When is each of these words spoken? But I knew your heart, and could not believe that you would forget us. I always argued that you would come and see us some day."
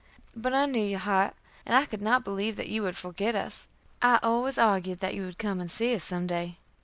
But 0.35 0.51
I 0.55 0.65
knew 0.65 0.81
your 0.83 0.97
heart, 0.97 1.35
and 1.63 1.87
could 1.87 2.01
not 2.01 2.23
believe 2.23 2.55
that 2.55 2.69
you 2.69 2.81
would 2.81 2.97
forget 2.97 3.35
us. 3.35 3.67
I 4.01 4.17
always 4.23 4.57
argued 4.57 4.99
that 5.01 5.13
you 5.13 5.25
would 5.25 5.37
come 5.37 5.59
and 5.59 5.69
see 5.69 5.93
us 5.93 6.03
some 6.05 6.25
day." 6.25 6.57